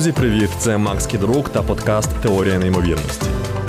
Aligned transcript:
Друзі, 0.00 0.12
привіт! 0.12 0.50
Це 0.58 0.78
Макс 0.78 1.06
Кідрук 1.06 1.48
та 1.48 1.62
подкаст 1.62 2.10
Теорія 2.22 2.58
неймовірності. 2.58 3.26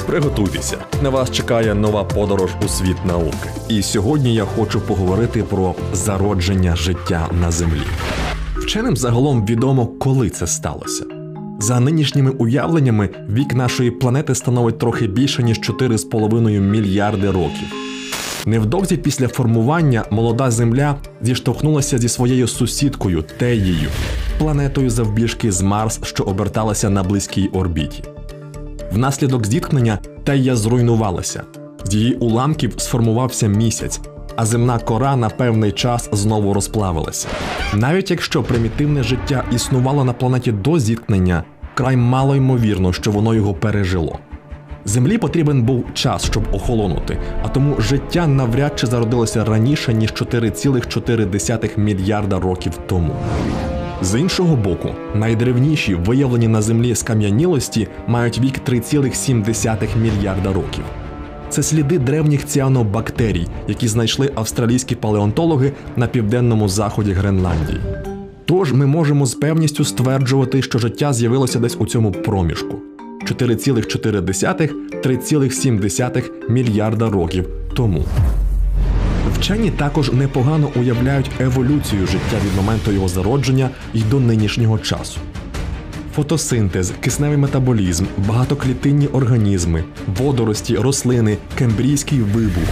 Приготуйтеся, 0.07 0.77
на 1.03 1.09
вас 1.09 1.31
чекає 1.31 1.75
нова 1.75 2.03
подорож 2.03 2.51
у 2.65 2.67
світ 2.67 3.05
науки. 3.05 3.49
І 3.69 3.81
сьогодні 3.81 4.35
я 4.35 4.45
хочу 4.45 4.81
поговорити 4.81 5.43
про 5.43 5.75
зародження 5.93 6.75
життя 6.75 7.29
на 7.41 7.51
землі. 7.51 7.81
Вченим 8.55 8.97
загалом 8.97 9.45
відомо, 9.45 9.87
коли 9.87 10.29
це 10.29 10.47
сталося. 10.47 11.05
За 11.59 11.79
нинішніми 11.79 12.29
уявленнями, 12.29 13.09
вік 13.29 13.53
нашої 13.53 13.91
планети 13.91 14.35
становить 14.35 14.79
трохи 14.79 15.07
більше 15.07 15.43
ніж 15.43 15.59
4,5 15.59 16.59
мільярди 16.59 17.31
років. 17.31 17.67
Невдовзі 18.45 18.97
після 18.97 19.27
формування 19.27 20.05
молода 20.11 20.51
земля 20.51 20.95
зіштовхнулася 21.21 21.97
зі 21.97 22.09
своєю 22.09 22.47
сусідкою 22.47 23.23
Теєю, 23.37 23.89
планетою 24.41 24.89
завбільшки 24.89 25.51
з 25.51 25.61
Марс, 25.61 25.99
що 26.03 26.23
оберталася 26.23 26.89
на 26.89 27.03
близькій 27.03 27.47
орбіті. 27.47 28.03
Внаслідок 28.91 29.47
зіткнення 29.47 29.99
Тея 30.23 30.55
зруйнувалася. 30.55 31.43
З 31.83 31.95
її 31.95 32.13
уламків 32.13 32.73
сформувався 32.77 33.47
місяць, 33.47 34.01
а 34.35 34.45
земна 34.45 34.79
кора 34.79 35.15
на 35.15 35.29
певний 35.29 35.71
час 35.71 36.09
знову 36.11 36.53
розплавилася. 36.53 37.27
Навіть 37.73 38.11
якщо 38.11 38.43
примітивне 38.43 39.03
життя 39.03 39.43
існувало 39.51 40.03
на 40.03 40.13
планеті 40.13 40.51
до 40.51 40.79
зіткнення, 40.79 41.43
край 41.73 41.97
мало 41.97 42.35
ймовірно, 42.35 42.93
що 42.93 43.11
воно 43.11 43.33
його 43.33 43.53
пережило. 43.53 44.19
Землі 44.85 45.17
потрібен 45.17 45.63
був 45.63 45.85
час, 45.93 46.25
щоб 46.25 46.43
охолонути, 46.51 47.17
а 47.43 47.47
тому 47.47 47.75
життя 47.81 48.27
навряд 48.27 48.79
чи 48.79 48.87
зародилося 48.87 49.45
раніше 49.45 49.93
ніж 49.93 50.13
4,4 50.13 51.79
мільярда 51.79 52.39
років 52.39 52.73
тому. 52.87 53.15
З 54.03 54.19
іншого 54.19 54.55
боку, 54.55 54.89
найдревніші 55.15 55.95
виявлені 55.95 56.47
на 56.47 56.61
землі 56.61 56.95
скам'янілості 56.95 57.87
мають 58.07 58.39
вік 58.39 58.55
3,7 58.67 59.97
мільярда 59.97 60.53
років. 60.53 60.83
Це 61.49 61.63
сліди 61.63 61.99
древніх 61.99 62.45
ціанобактерій, 62.45 63.47
які 63.67 63.87
знайшли 63.87 64.31
австралійські 64.35 64.95
палеонтологи 64.95 65.71
на 65.95 66.07
південному 66.07 66.69
заході 66.69 67.11
Гренландії. 67.11 67.79
Тож 68.45 68.73
ми 68.73 68.85
можемо 68.85 69.25
з 69.25 69.35
певністю 69.35 69.85
стверджувати, 69.85 70.61
що 70.61 70.79
життя 70.79 71.13
з'явилося 71.13 71.59
десь 71.59 71.77
у 71.79 71.85
цьому 71.85 72.11
проміжку 72.11 72.75
4,4-3,7 73.25 76.23
мільярда 76.49 77.09
років 77.09 77.49
тому. 77.75 78.05
Вчені 79.41 79.71
також 79.71 80.11
непогано 80.11 80.71
уявляють 80.75 81.31
еволюцію 81.39 82.07
життя 82.07 82.37
від 82.45 82.55
моменту 82.55 82.91
його 82.91 83.07
зародження 83.07 83.69
і 83.93 84.01
до 84.01 84.19
нинішнього 84.19 84.79
часу. 84.79 85.19
Фотосинтез, 86.15 86.93
кисневий 86.99 87.37
метаболізм, 87.37 88.05
багатоклітинні 88.17 89.07
організми, 89.07 89.83
водорості, 90.17 90.75
рослини, 90.75 91.37
кембрійський 91.57 92.19
вибух. 92.19 92.69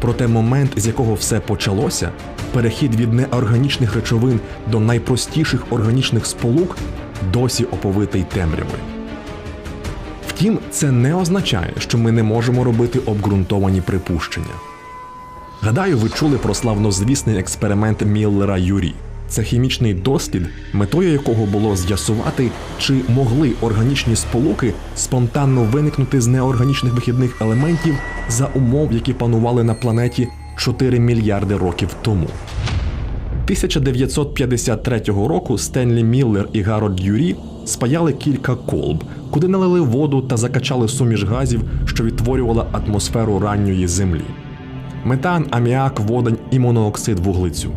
Проте 0.00 0.26
момент, 0.26 0.70
з 0.76 0.86
якого 0.86 1.14
все 1.14 1.40
почалося, 1.40 2.10
перехід 2.52 2.94
від 2.94 3.12
неорганічних 3.12 3.94
речовин 3.94 4.40
до 4.70 4.80
найпростіших 4.80 5.72
органічних 5.72 6.26
сполук, 6.26 6.76
досі 7.32 7.64
оповитий 7.64 8.24
темрявою. 8.34 8.82
Втім, 10.28 10.58
це 10.70 10.92
не 10.92 11.14
означає, 11.14 11.72
що 11.78 11.98
ми 11.98 12.12
не 12.12 12.22
можемо 12.22 12.64
робити 12.64 12.98
обґрунтовані 12.98 13.80
припущення. 13.80 14.54
Гадаю, 15.60 15.98
ви 15.98 16.08
чули 16.08 16.38
про 16.38 16.54
славнозвісний 16.54 17.38
експеримент 17.38 18.06
Міллера 18.06 18.58
Юрі. 18.58 18.94
Це 19.28 19.42
хімічний 19.42 19.94
дослід, 19.94 20.42
метою 20.72 21.12
якого 21.12 21.46
було 21.46 21.76
з'ясувати, 21.76 22.50
чи 22.78 22.94
могли 23.08 23.52
органічні 23.60 24.16
сполуки 24.16 24.72
спонтанно 24.96 25.62
виникнути 25.62 26.20
з 26.20 26.26
неорганічних 26.26 26.94
вихідних 26.94 27.42
елементів 27.42 27.94
за 28.28 28.48
умов, 28.54 28.92
які 28.92 29.12
панували 29.12 29.64
на 29.64 29.74
планеті 29.74 30.28
4 30.56 30.98
мільярди 30.98 31.56
років 31.56 31.88
тому. 32.02 32.28
1953 33.44 35.02
року 35.06 35.58
Стенлі 35.58 36.04
Міллер 36.04 36.48
і 36.52 36.62
Гарольд 36.62 37.00
Юрі 37.00 37.36
спаяли 37.64 38.12
кілька 38.12 38.54
колб, 38.54 39.04
куди 39.30 39.48
налили 39.48 39.80
воду 39.80 40.22
та 40.22 40.36
закачали 40.36 40.88
суміш 40.88 41.22
газів, 41.22 41.60
що 41.84 42.04
відтворювала 42.04 42.66
атмосферу 42.72 43.38
ранньої 43.38 43.86
землі 43.86 44.24
метан, 45.04 45.46
аміак, 45.50 46.00
водень 46.00 46.38
і 46.50 46.58
монооксид 46.58 47.18
вуглецю. 47.18 47.70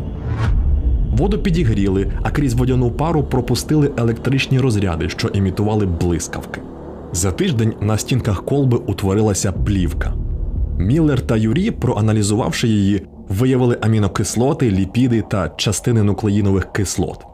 Воду 1.12 1.38
підігріли, 1.38 2.12
а 2.22 2.30
крізь 2.30 2.54
водяну 2.54 2.90
пару 2.90 3.24
пропустили 3.24 3.90
електричні 3.96 4.60
розряди, 4.60 5.08
що 5.08 5.28
імітували 5.28 5.86
блискавки. 5.86 6.60
За 7.12 7.32
тиждень 7.32 7.74
на 7.80 7.98
стінках 7.98 8.44
колби 8.44 8.76
утворилася 8.76 9.52
плівка. 9.52 10.14
Міллер 10.78 11.20
та 11.20 11.36
Юрі, 11.36 11.70
проаналізувавши 11.70 12.68
її, 12.68 13.06
виявили 13.28 13.78
амінокислоти, 13.80 14.70
ліпіди 14.70 15.24
та 15.30 15.48
частини 15.56 16.02
нуклеїнових 16.02 16.72
кислот. 16.72 17.24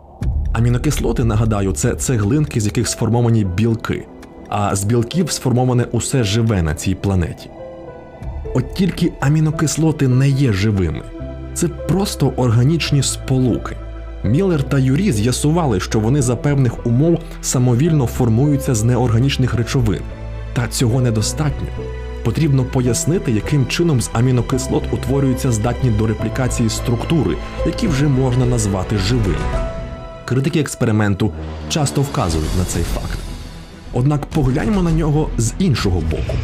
Амінокислоти, 0.52 1.24
нагадаю, 1.24 1.72
це 1.72 1.94
цеглинки, 1.94 2.60
з 2.60 2.64
яких 2.66 2.88
сформовані 2.88 3.44
білки, 3.44 4.06
а 4.48 4.76
з 4.76 4.84
білків 4.84 5.30
сформоване 5.30 5.84
усе 5.92 6.24
живе 6.24 6.62
на 6.62 6.74
цій 6.74 6.94
планеті. 6.94 7.50
От 8.58 8.74
тільки 8.74 9.12
амінокислоти 9.20 10.08
не 10.08 10.28
є 10.28 10.52
живими, 10.52 11.02
це 11.54 11.68
просто 11.68 12.32
органічні 12.36 13.02
сполуки. 13.02 13.76
Міллер 14.24 14.62
та 14.62 14.78
Юрі 14.78 15.12
з'ясували, 15.12 15.80
що 15.80 16.00
вони 16.00 16.22
за 16.22 16.36
певних 16.36 16.86
умов 16.86 17.18
самовільно 17.42 18.06
формуються 18.06 18.74
з 18.74 18.84
неорганічних 18.84 19.54
речовин. 19.54 20.00
Та 20.54 20.68
цього 20.68 21.00
недостатньо. 21.00 21.66
Потрібно 22.24 22.64
пояснити, 22.64 23.32
яким 23.32 23.66
чином 23.66 24.00
з 24.00 24.10
амінокислот 24.12 24.82
утворюються 24.92 25.52
здатні 25.52 25.90
до 25.90 26.06
реплікації 26.06 26.68
структури, 26.68 27.36
які 27.66 27.88
вже 27.88 28.08
можна 28.08 28.46
назвати 28.46 28.98
живими. 28.98 29.46
Критики 30.24 30.60
експерименту 30.60 31.32
часто 31.68 32.00
вказують 32.00 32.56
на 32.58 32.64
цей 32.64 32.82
факт. 32.82 33.18
Однак 33.92 34.26
погляньмо 34.26 34.82
на 34.82 34.92
нього 34.92 35.28
з 35.36 35.54
іншого 35.58 36.00
боку. 36.00 36.34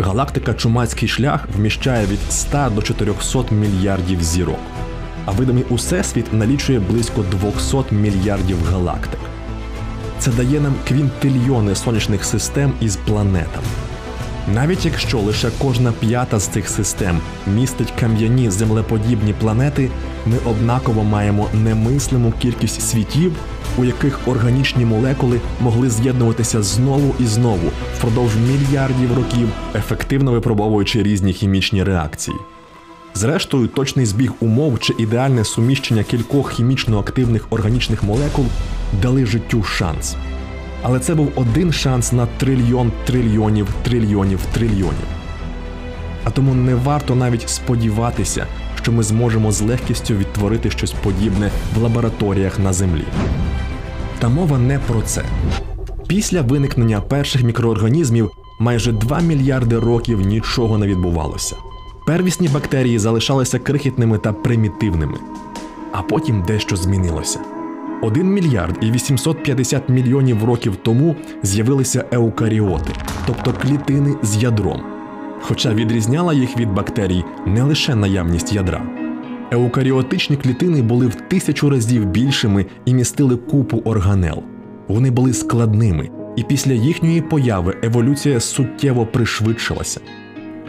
Галактика 0.00 0.54
Чумацький 0.54 1.08
шлях 1.08 1.48
вміщає 1.56 2.06
від 2.06 2.18
100 2.32 2.72
до 2.74 2.82
400 2.82 3.44
мільярдів 3.50 4.22
зірок, 4.22 4.58
а 5.26 5.30
видимий 5.30 5.64
усесвіт 5.70 6.32
налічує 6.32 6.80
близько 6.80 7.24
200 7.42 7.76
мільярдів 7.94 8.56
галактик. 8.70 9.20
Це 10.18 10.30
дає 10.30 10.60
нам 10.60 10.74
квінтильйони 10.88 11.74
сонячних 11.74 12.24
систем 12.24 12.72
із 12.80 12.96
планетами. 12.96 13.66
Навіть 14.54 14.84
якщо 14.84 15.18
лише 15.18 15.50
кожна 15.58 15.92
п'ята 15.92 16.38
з 16.38 16.46
цих 16.46 16.68
систем 16.68 17.20
містить 17.54 17.92
кам'яні 18.00 18.50
землеподібні 18.50 19.32
планети, 19.32 19.90
ми 20.26 20.36
однаково 20.44 21.04
маємо 21.04 21.48
немислиму 21.52 22.32
кількість 22.42 22.88
світів, 22.88 23.32
у 23.78 23.84
яких 23.84 24.28
органічні 24.28 24.84
молекули 24.84 25.40
могли 25.60 25.90
з'єднуватися 25.90 26.62
знову 26.62 27.14
і 27.20 27.26
знову 27.26 27.70
впродовж 27.96 28.36
мільярдів 28.36 29.16
років, 29.16 29.48
ефективно 29.74 30.32
випробовуючи 30.32 31.02
різні 31.02 31.32
хімічні 31.32 31.84
реакції. 31.84 32.36
Зрештою, 33.14 33.68
точний 33.68 34.06
збіг 34.06 34.32
умов 34.40 34.78
чи 34.80 34.94
ідеальне 34.98 35.44
суміщення 35.44 36.02
кількох 36.02 36.52
хімічно 36.52 36.98
активних 36.98 37.46
органічних 37.50 38.02
молекул 38.02 38.44
дали 39.02 39.26
життю 39.26 39.62
шанс. 39.62 40.16
Але 40.82 41.00
це 41.00 41.14
був 41.14 41.32
один 41.36 41.72
шанс 41.72 42.12
на 42.12 42.26
трильйон 42.26 42.92
трильйонів 43.04 43.68
трильйонів 43.82 44.40
трильйонів. 44.52 45.06
А 46.24 46.30
тому 46.30 46.54
не 46.54 46.74
варто 46.74 47.14
навіть 47.14 47.48
сподіватися, 47.48 48.46
що 48.82 48.92
ми 48.92 49.02
зможемо 49.02 49.52
з 49.52 49.60
легкістю 49.60 50.14
відтворити 50.14 50.70
щось 50.70 50.92
подібне 50.92 51.50
в 51.76 51.82
лабораторіях 51.82 52.58
на 52.58 52.72
землі. 52.72 53.04
Та 54.20 54.28
мова 54.28 54.58
не 54.58 54.78
про 54.78 55.02
це. 55.02 55.24
Після 56.08 56.42
виникнення 56.42 57.00
перших 57.00 57.42
мікроорганізмів 57.42 58.30
майже 58.58 58.92
2 58.92 59.20
мільярди 59.20 59.78
років 59.78 60.20
нічого 60.20 60.78
не 60.78 60.86
відбувалося. 60.86 61.56
Первісні 62.06 62.48
бактерії 62.48 62.98
залишалися 62.98 63.58
крихітними 63.58 64.18
та 64.18 64.32
примітивними, 64.32 65.18
а 65.92 66.02
потім 66.02 66.42
дещо 66.42 66.76
змінилося. 66.76 67.40
1 68.02 68.26
мільярд 68.26 68.78
і 68.80 68.90
850 68.90 69.88
мільйонів 69.88 70.44
років 70.44 70.76
тому 70.76 71.16
з'явилися 71.42 72.04
еукаріоти, 72.12 72.92
тобто 73.26 73.52
клітини 73.52 74.14
з 74.22 74.42
ядром. 74.42 74.80
Хоча 75.42 75.74
відрізняла 75.74 76.34
їх 76.34 76.56
від 76.56 76.72
бактерій 76.72 77.24
не 77.46 77.62
лише 77.62 77.94
наявність 77.94 78.52
ядра. 78.52 78.99
Еукаріотичні 79.52 80.36
клітини 80.36 80.82
були 80.82 81.06
в 81.06 81.14
тисячу 81.14 81.70
разів 81.70 82.06
більшими 82.06 82.66
і 82.84 82.94
містили 82.94 83.36
купу 83.36 83.82
органел. 83.84 84.42
Вони 84.88 85.10
були 85.10 85.32
складними, 85.32 86.10
і 86.36 86.42
після 86.42 86.72
їхньої 86.72 87.20
появи 87.20 87.76
еволюція 87.82 88.40
суттєво 88.40 89.06
пришвидшилася. 89.06 90.00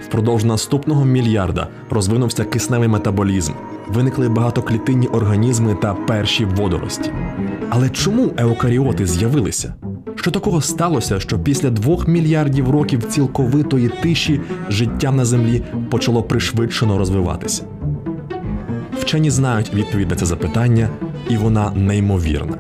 Впродовж 0.06 0.44
наступного 0.44 1.06
мільярда 1.06 1.68
розвинувся 1.90 2.44
кисневий 2.44 2.88
метаболізм, 2.88 3.54
виникли 3.88 4.30
багатоклітинні 4.30 5.08
організми 5.08 5.78
та 5.82 5.94
перші 5.94 6.46
водорості. 6.46 7.12
Але 7.70 7.90
чому 7.90 8.32
еукаріоти 8.38 9.06
з'явилися? 9.06 9.74
Що 10.16 10.32
такого 10.32 10.62
сталося, 10.62 11.20
що 11.20 11.40
після 11.40 11.70
двох 11.70 12.08
мільярдів 12.08 12.70
років 12.70 13.04
цілковитої 13.04 13.90
тиші 14.04 14.42
життя 14.70 15.12
на 15.12 15.26
землі 15.26 15.64
почало 15.90 16.24
пришвидшено 16.24 16.98
розвиватися? 16.98 17.64
Вчені 19.02 19.30
знають 19.30 19.74
відповідь 19.74 20.10
на 20.10 20.16
це 20.16 20.26
запитання, 20.26 20.90
і 21.30 21.38
вона 21.38 21.72
неймовірна. 21.72 22.58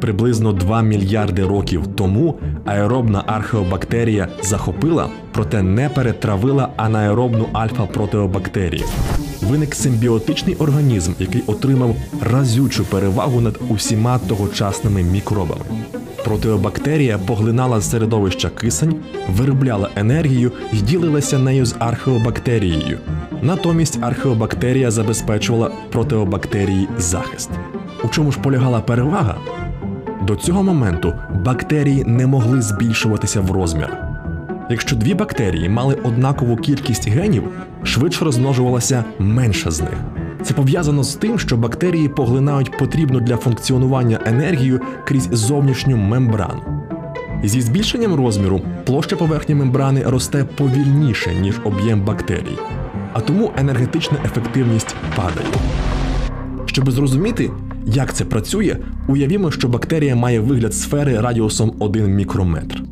Приблизно 0.00 0.52
2 0.52 0.82
мільярди 0.82 1.44
років 1.44 1.86
тому 1.86 2.38
аеробна 2.64 3.22
археобактерія 3.26 4.28
захопила, 4.42 5.08
проте 5.32 5.62
не 5.62 5.88
перетравила 5.88 6.68
анаеробну 6.76 7.46
альфа-протеобактерію. 7.52 8.84
Виник 9.48 9.74
симбіотичний 9.74 10.54
організм, 10.54 11.12
який 11.18 11.42
отримав 11.46 11.96
разючу 12.20 12.84
перевагу 12.84 13.40
над 13.40 13.58
усіма 13.68 14.18
тогочасними 14.18 15.02
мікробами. 15.02 15.64
Протеобактерія 16.24 17.18
поглинала 17.18 17.80
середовища 17.80 18.48
кисень, 18.48 18.94
виробляла 19.28 19.90
енергію 19.96 20.52
і 20.72 20.76
ділилася 20.76 21.38
нею 21.38 21.66
з 21.66 21.74
археобактерією. 21.78 22.98
Натомість 23.42 23.98
археобактерія 24.02 24.90
забезпечувала 24.90 25.70
протеобактерії 25.92 26.88
захист. 26.98 27.50
У 28.04 28.08
чому 28.08 28.32
ж 28.32 28.38
полягала 28.38 28.80
перевага? 28.80 29.36
До 30.22 30.36
цього 30.36 30.62
моменту 30.62 31.12
бактерії 31.44 32.04
не 32.04 32.26
могли 32.26 32.62
збільшуватися 32.62 33.40
в 33.40 33.50
розмірах. 33.50 34.15
Якщо 34.70 34.96
дві 34.96 35.14
бактерії 35.14 35.68
мали 35.68 35.94
однакову 35.94 36.56
кількість 36.56 37.08
генів, 37.08 37.42
швидше 37.82 38.24
розмножувалася 38.24 39.04
менша 39.18 39.70
з 39.70 39.80
них. 39.80 39.98
Це 40.42 40.54
пов'язано 40.54 41.04
з 41.04 41.14
тим, 41.14 41.38
що 41.38 41.56
бактерії 41.56 42.08
поглинають 42.08 42.78
потрібну 42.78 43.20
для 43.20 43.36
функціонування 43.36 44.20
енергію 44.26 44.80
крізь 45.04 45.28
зовнішню 45.32 45.96
мембрану. 45.96 46.62
Зі 47.44 47.60
збільшенням 47.60 48.14
розміру 48.14 48.60
площа 48.84 49.16
поверхні 49.16 49.54
мембрани 49.54 50.02
росте 50.06 50.44
повільніше, 50.44 51.34
ніж 51.34 51.60
об'єм 51.64 52.04
бактерій, 52.04 52.58
а 53.12 53.20
тому 53.20 53.50
енергетична 53.56 54.18
ефективність 54.24 54.96
падає. 55.16 55.46
Щоб 56.66 56.90
зрозуміти, 56.90 57.50
як 57.86 58.14
це 58.14 58.24
працює, 58.24 58.76
уявімо, 59.08 59.50
що 59.50 59.68
бактерія 59.68 60.16
має 60.16 60.40
вигляд 60.40 60.74
сфери 60.74 61.20
радіусом 61.20 61.74
1 61.78 62.14
мікрометр. 62.14 62.82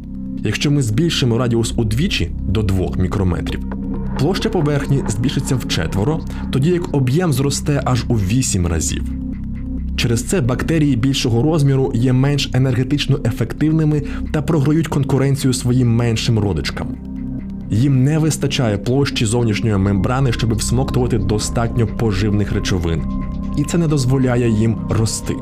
Якщо 0.46 0.70
ми 0.70 0.82
збільшимо 0.82 1.38
радіус 1.38 1.75
удвічі 1.76 2.31
до 2.49 2.62
2 2.62 2.91
мікрометрів, 2.99 3.61
площа 4.19 4.49
поверхні 4.49 5.02
збільшиться 5.08 5.56
вчетверо, 5.56 6.20
тоді 6.50 6.70
як 6.70 6.94
об'єм 6.94 7.32
зросте 7.32 7.82
аж 7.85 8.05
у 8.08 8.14
8 8.14 8.67
разів. 8.67 9.02
Через 9.96 10.25
це 10.25 10.41
бактерії 10.41 10.96
більшого 10.96 11.43
розміру 11.43 11.93
є 11.94 12.12
менш 12.12 12.50
енергетично 12.52 13.19
ефективними 13.25 14.02
та 14.32 14.43
програють 14.43 14.88
конкуренцію 14.88 15.52
своїм 15.52 15.88
меншим 15.96 16.38
родичкам. 16.38 16.88
Їм 17.70 18.05
не 18.05 18.19
вистачає 18.19 18.79
площі 18.79 19.26
зовнішньої 19.26 19.76
мембрани, 19.76 20.32
щоб 20.32 20.55
всмоктувати 20.55 21.19
достатньо 21.19 21.87
поживних 21.87 22.52
речовин, 22.52 23.02
і 23.58 23.64
це 23.64 23.79
не 23.79 23.88
дозволяє 23.88 24.50
їм 24.50 24.76
рости. 24.91 25.35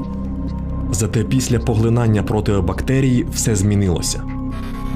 Зате 0.92 1.24
після 1.24 1.58
поглинання 1.58 2.22
протеобактерії 2.22 3.26
все 3.32 3.56
змінилося. 3.56 4.31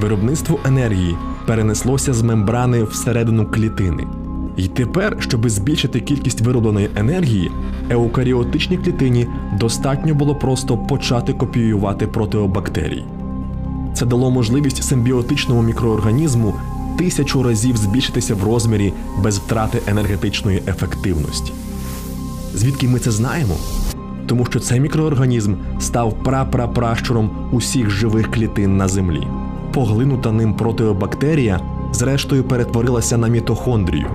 Виробництво 0.01 0.59
енергії 0.65 1.17
перенеслося 1.47 2.15
з 2.15 2.23
мембрани 2.23 2.85
всередину 2.85 3.47
клітини. 3.47 4.07
І 4.57 4.69
тепер, 4.69 5.17
щоб 5.21 5.51
збільшити 5.51 6.01
кількість 6.01 6.41
виробленої 6.41 6.91
енергії, 6.97 7.51
еукаріотичній 7.91 8.77
клітині 8.77 9.27
достатньо 9.59 10.15
було 10.15 10.35
просто 10.35 10.79
почати 10.79 11.33
копіювати 11.33 12.07
протеобактерії. 12.07 13.05
Це 13.95 14.07
дало 14.07 14.31
можливість 14.31 14.83
симбіотичному 14.83 15.63
мікроорганізму 15.63 16.55
тисячу 16.99 17.43
разів 17.43 17.77
збільшитися 17.77 18.35
в 18.35 18.45
розмірі 18.45 18.93
без 19.23 19.39
втрати 19.39 19.83
енергетичної 19.87 20.63
ефективності. 20.69 21.53
Звідки 22.55 22.89
ми 22.89 22.99
це 22.99 23.11
знаємо? 23.11 23.55
Тому 24.27 24.47
що 24.47 24.61
цей 24.61 24.81
мікроорганізм 24.81 25.55
став 25.81 26.15
прапрапращуром 26.25 27.31
усіх 27.53 27.91
живих 27.91 28.31
клітин 28.31 28.77
на 28.77 28.89
землі. 28.89 29.27
Поглинута 29.77 30.33
ним 30.33 30.55
протеобактерія, 30.55 31.61
зрештою 31.93 32.45
перетворилася 32.45 33.17
на 33.17 33.29
мітохондрію, 33.29 34.07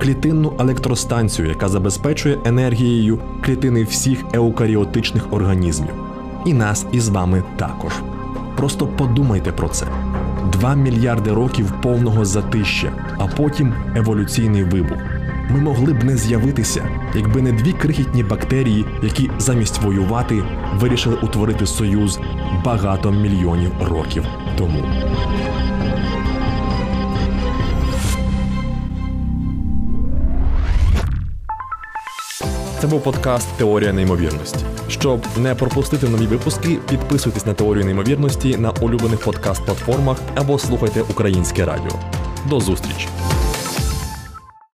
клітинну 0.00 0.52
електростанцію, 0.58 1.48
яка 1.48 1.68
забезпечує 1.68 2.38
енергією 2.44 3.18
клітини 3.44 3.84
всіх 3.84 4.24
еукаріотичних 4.34 5.32
організмів. 5.32 5.90
І 6.46 6.54
нас 6.54 6.86
із 6.92 7.08
вами 7.08 7.42
також. 7.56 7.92
Просто 8.56 8.86
подумайте 8.86 9.52
про 9.52 9.68
це: 9.68 9.86
Два 10.52 10.74
мільярди 10.74 11.32
років 11.32 11.72
повного 11.82 12.24
затища, 12.24 12.92
а 13.18 13.26
потім 13.26 13.74
еволюційний 13.96 14.64
вибух. 14.64 14.98
Ми 15.52 15.60
могли 15.60 15.92
б 15.92 16.04
не 16.04 16.16
з'явитися, 16.16 16.88
якби 17.14 17.42
не 17.42 17.52
дві 17.52 17.72
крихітні 17.72 18.22
бактерії, 18.22 18.84
які 19.02 19.30
замість 19.38 19.82
воювати 19.82 20.44
вирішили 20.74 21.16
утворити 21.22 21.66
союз 21.66 22.20
багато 22.64 23.10
мільйонів 23.10 23.72
років 23.80 24.24
тому. 24.58 24.84
Це 32.80 32.86
був 32.86 33.02
подкаст 33.02 33.48
Теорія 33.56 33.92
неймовірності. 33.92 34.64
Щоб 34.88 35.20
не 35.36 35.54
пропустити 35.54 36.08
нові 36.08 36.26
випуски, 36.26 36.78
підписуйтесь 36.88 37.46
на 37.46 37.54
теорію 37.54 37.84
неймовірності 37.84 38.56
на 38.56 38.70
улюблених 38.70 39.26
подкаст-платформах 39.26 40.16
або 40.34 40.58
слухайте 40.58 41.02
українське 41.02 41.64
радіо. 41.64 41.92
До 42.48 42.60
зустрічі! 42.60 43.08